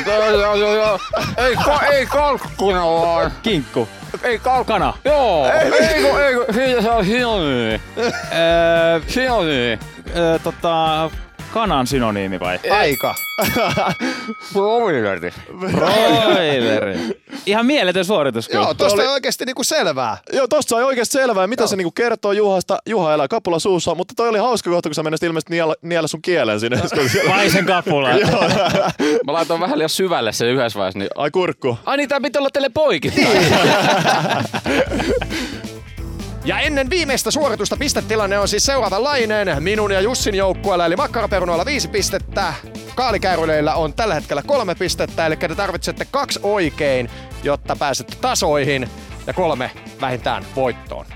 [0.06, 0.98] Joo, joo, joo, joo.
[1.36, 3.32] Ei, ka- ei kalkkuna vaan.
[3.42, 3.88] Kinkku.
[4.22, 4.78] Ei kalkkuna.
[4.78, 4.94] Kana.
[5.04, 5.50] Joo.
[5.52, 7.80] Ei, kun, ei, kun, siitä se on synonyymi.
[7.98, 9.78] Öö, Synonyymi.
[10.16, 11.10] öö, tota,
[11.52, 12.58] kanan synonyymi vai?
[12.70, 13.14] Aika.
[14.52, 15.32] Broileri.
[15.70, 16.98] Broileri.
[17.46, 18.64] Ihan mieletön suoritus kyllä.
[18.64, 19.12] Joo, tosta oli- oli...
[19.12, 20.16] oikeesti niinku selvää.
[20.32, 22.78] Joo, tosta sai oikeasti selvää, mitä se niinku kertoo Juhasta.
[22.86, 26.08] Juha elää kapula suussa, mutta toi oli hauska kohta, kun sä menisit ilmeisesti niellä, niellä
[26.08, 26.78] sun kielen sinne.
[27.12, 28.08] siellä- Vaisen kapula.
[29.26, 30.98] Mä laitoin vähän liian syvälle se yhdessä vaiheessa.
[30.98, 31.10] Niin...
[31.16, 31.78] Ai kurkku.
[31.86, 33.26] Ai niin, tää pitää olla teille poikittain.
[36.44, 39.62] Ja ennen viimeistä suoritusta pistetilanne on siis seuraavanlainen.
[39.62, 42.54] Minun ja Jussin joukkueella eli Makkaraperunoilla viisi pistettä.
[42.94, 47.10] Kaalikääryleillä on tällä hetkellä kolme pistettä, eli te tarvitsette kaksi oikein,
[47.42, 48.88] jotta pääsette tasoihin
[49.26, 51.06] ja kolme vähintään voittoon.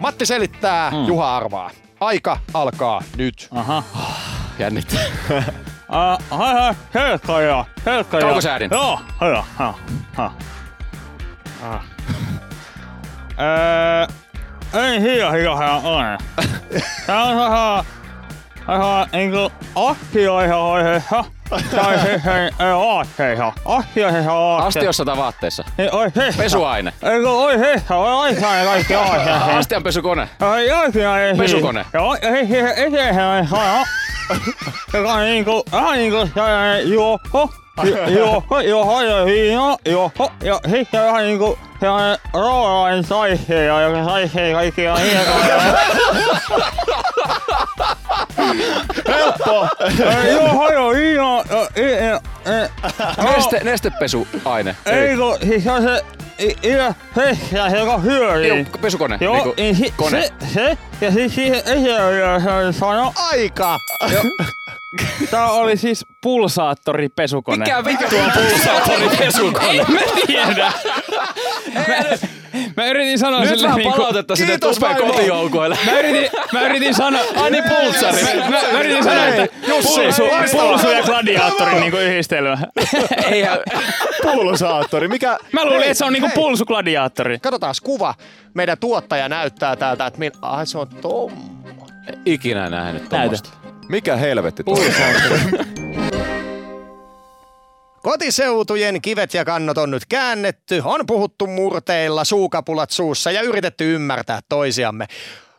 [0.00, 1.06] Matti selittää, mm.
[1.06, 1.70] Juha arvaa.
[2.00, 3.48] Aika alkaa nyt.
[3.50, 3.82] Aha.
[4.58, 5.04] Jännittää.
[5.94, 8.24] Ah, hai hai, helkkaja, helkkaja.
[8.24, 8.70] Kaukosäädin.
[8.72, 9.00] Joo,
[9.56, 9.74] ha.
[11.62, 11.82] Ah.
[13.40, 14.06] Öö,
[14.74, 16.18] ei hiä hiä aina.
[17.06, 17.36] Tää on
[18.66, 21.24] vähän niinku ahtioihin oiheha.
[21.76, 22.50] Tai siis ei.
[23.64, 24.66] Ahtioihin aatteihin.
[24.66, 25.64] Astiossa tai vaatteessa.
[25.78, 26.32] Ei, oi hehä.
[26.36, 26.92] Pesuaine.
[27.02, 29.42] Eikö oi hehä, oi aihaan kaikki aiheen.
[29.42, 30.28] Astianpesukone.
[30.40, 31.34] Ai oikein ei.
[31.34, 31.86] Pesukone.
[31.92, 32.96] Joo, ei ei ei ei
[33.38, 33.84] ei saa.
[34.94, 37.54] Joka on niinku, vähän niinku sellainen juoppo.
[38.08, 40.10] Joo, joo, joo, joo, joo,
[40.42, 45.58] ja sitten vähän niinku sellainen roolainen saihia, joka saihii kaikkia hienoja.
[49.08, 49.68] Helppo.
[50.32, 51.44] Joo, joo, joo,
[53.36, 54.76] Neste, nestepesuaine.
[54.86, 56.04] Ei kun, siis on se,
[56.62, 57.38] idä, se,
[57.78, 58.48] joka hyörii.
[58.48, 59.18] Joo, pesukone.
[59.20, 60.22] Joo, Niinku niin si, kone.
[60.22, 63.78] se, se, ja siis siihen esille sano, Aika!
[65.30, 67.64] Tää oli siis pulsaattoripesukone.
[67.64, 69.68] Mikä vittu on pulsaattoripesukone?
[69.68, 70.72] En mä tiedä.
[71.74, 71.94] mä,
[72.76, 73.98] mä yritin sanoa Nyt sille niinku...
[73.98, 75.06] palautetta sinne vaimo.
[75.06, 75.78] kotijoukoille.
[75.86, 77.20] Mä yritin, mä yritin sanoa...
[77.36, 78.22] Ani pultsari.
[78.22, 82.58] Mä, mä, mä yritin sanoa, että pulsu, pulsu ja gladiaattorin niinku yhdistelmä.
[83.30, 83.58] Eihän,
[84.22, 85.08] Pulsaattori.
[85.08, 85.38] Mikä?
[85.52, 86.34] Mä luulin, että se on niinku Hei.
[86.34, 87.38] pulsu gladiaattori.
[87.38, 88.14] Katsotaan kuva.
[88.54, 90.32] Meidän tuottaja näyttää täältä, että min...
[90.42, 91.86] Ai se on tommo.
[92.26, 93.61] ikinä nähnyt Näytä.
[93.92, 94.92] Mikä helvetti toi?
[98.02, 104.40] Kotiseutujen kivet ja kannot on nyt käännetty, on puhuttu murteilla, suukapulat suussa ja yritetty ymmärtää
[104.48, 105.06] toisiamme.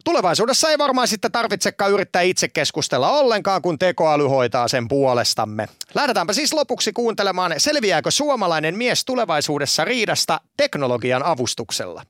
[0.03, 5.67] Tulevaisuudessa ei varmaan sitten tarvitsekaan yrittää itse keskustella ollenkaan, kun tekoäly hoitaa sen puolestamme.
[5.95, 12.03] Lähdetäänpä siis lopuksi kuuntelemaan, selviääkö suomalainen mies tulevaisuudessa riidasta teknologian avustuksella.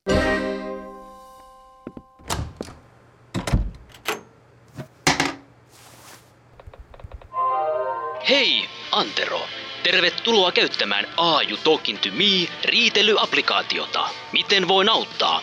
[8.30, 9.42] Hei, Antero.
[9.84, 14.10] Tervetuloa käyttämään Aaju Talking to Me riitelyapplikaatiota.
[14.32, 15.42] Miten voin auttaa?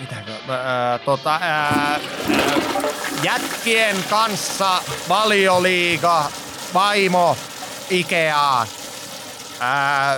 [0.00, 0.32] Mitäkö?
[0.48, 2.00] Ää, tota, ää,
[3.22, 6.24] jätkien kanssa valioliiga,
[6.74, 7.36] vaimo,
[7.90, 8.66] Ikea.
[9.60, 10.16] Ää,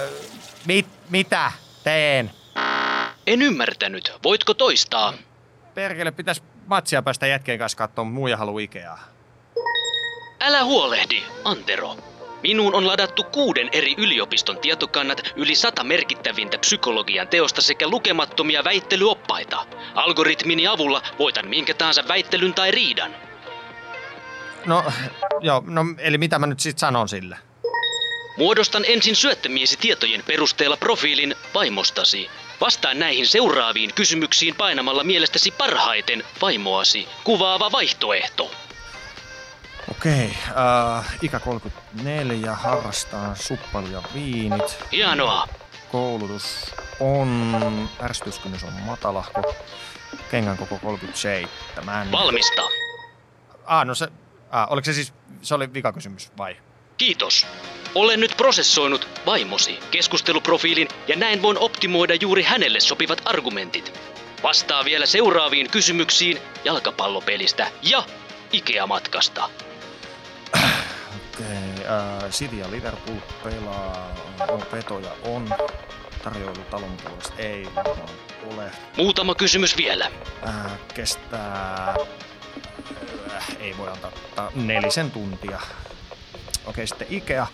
[0.67, 1.53] mit, mitä
[1.85, 2.31] teen?
[3.27, 4.13] En ymmärtänyt.
[4.25, 5.15] Voitko toistaa?
[5.75, 9.12] Perkele, pitäis matsia päästä jätkien kanssa katsoa, muija halu Ikeaa.
[10.45, 11.97] Älä huolehdi, Antero.
[12.43, 19.67] Minuun on ladattu kuuden eri yliopiston tietokannat, yli sata merkittävintä psykologian teosta sekä lukemattomia väittelyoppaita.
[19.95, 23.15] Algoritmini avulla voitan minkä tahansa väittelyn tai riidan.
[24.67, 24.85] No,
[25.41, 27.37] joo, no eli mitä mä nyt sit sanon sille?
[28.39, 32.31] Muodostan ensin syöttämiesi tietojen perusteella profiilin vaimostasi.
[32.61, 38.51] Vastaan näihin seuraaviin kysymyksiin painamalla mielestäsi parhaiten vaimoasi kuvaava vaihtoehto.
[39.93, 40.37] Okei,
[40.99, 44.79] äh, ikä 34, harrastaa suppailu ja viinit.
[44.93, 45.49] Hienoa.
[45.93, 49.55] Koulutus on, ärsytyskynnys on matalahko,
[50.31, 52.13] kengän koko 37.
[52.13, 52.63] Valmista.
[53.65, 54.09] ah, no se,
[54.51, 56.57] ah, oliko se siis, se oli vikakysymys vai?
[56.97, 57.47] Kiitos.
[57.95, 64.01] Olen nyt prosessoinut vaimosi keskusteluprofiilin ja näin voin optimoida juuri hänelle sopivat argumentit.
[64.43, 68.03] Vastaa vielä seuraaviin kysymyksiin jalkapallopelistä ja
[68.53, 69.51] Ikea-matkasta.
[71.83, 74.15] Okei, äh, City ja Liverpool pelaa,
[74.49, 75.49] on vetoja on,
[76.25, 78.09] tarjoilu talon puolesta ei varmaan
[78.53, 78.71] ole.
[78.97, 80.11] Muutama kysymys vielä.
[80.49, 81.95] Äh, kestää,
[83.37, 85.61] äh, ei voi antaa ta- nelisen tuntia.
[86.67, 87.47] Okei, sitten Ikea.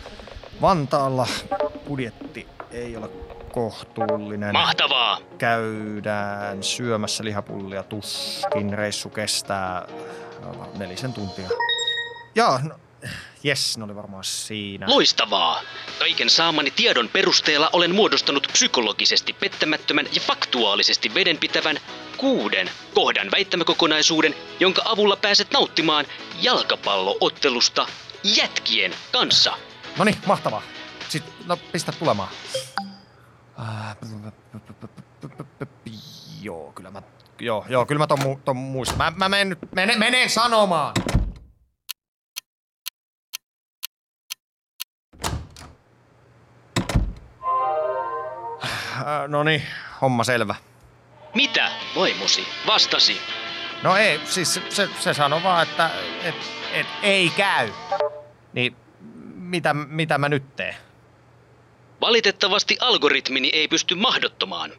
[0.62, 1.26] Vantaalla
[1.88, 3.08] budjetti ei ole
[3.52, 4.52] kohtuullinen.
[4.52, 5.18] Mahtavaa!
[5.38, 8.72] Käydään syömässä lihapullia tuskin.
[8.72, 9.88] Reissu kestää
[10.44, 11.48] no, nelisen tuntia.
[12.34, 12.74] Joo, no,
[13.42, 14.86] jes, ne oli varmaan siinä.
[14.88, 15.60] Loistavaa!
[15.98, 21.76] Kaiken saamani tiedon perusteella olen muodostanut psykologisesti pettämättömän ja faktuaalisesti vedenpitävän
[22.16, 26.06] kuuden kohdan väittämäkokonaisuuden, jonka avulla pääset nauttimaan
[26.42, 27.86] jalkapalloottelusta
[28.24, 29.52] jätkien kanssa.
[29.98, 30.62] No niin, mahtavaa.
[31.08, 32.28] Sitten, no pistä tulemaan.
[33.60, 33.96] Äh,
[36.42, 37.02] Joo, kyllä mä,
[37.40, 38.98] joo, joo, kyllä mä ton, mu, ton muistan.
[38.98, 40.92] Mä, mä menen menen, menen sanomaan.
[49.08, 49.62] Äh, No niin,
[50.00, 50.54] homma selvä.
[51.34, 53.20] Mitä, vaimosi, vastasi?
[53.82, 55.90] No ei, siis se, se, se sanoi vaan, että
[56.22, 56.34] et,
[56.72, 57.72] et, ei käy.
[58.52, 58.76] Niin
[59.34, 60.76] mitä, mitä mä nyt teen?
[62.00, 64.72] Valitettavasti algoritmini ei pysty mahdottomaan.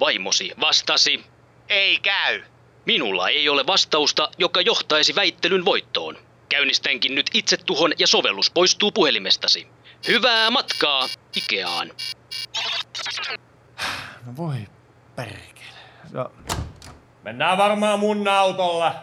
[0.00, 1.24] Vaimosi vastasi.
[1.68, 2.42] Ei käy.
[2.86, 6.18] Minulla ei ole vastausta, joka johtaisi väittelyn voittoon.
[6.48, 9.66] Käynnistänkin nyt itsetuhon ja sovellus poistuu puhelimestasi.
[10.08, 11.90] Hyvää matkaa Ikeaan.
[14.26, 14.68] No voi
[15.16, 15.80] perkele.
[16.12, 16.32] No.
[17.24, 18.94] Mennään varmaan mun autolla.